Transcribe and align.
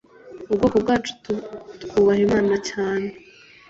ubwoko 0.51 0.75
bwacu 0.83 1.11
twubaha 1.81 2.21
imana 2.27 2.55
cyane 2.69 3.09